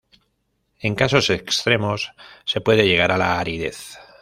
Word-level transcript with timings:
En 0.79 0.95
casos 0.95 1.29
extremos 1.29 2.13
se 2.43 2.59
puede 2.59 2.87
llegar 2.87 3.11
a 3.11 3.19
la 3.19 3.39
aridez. 3.39 3.99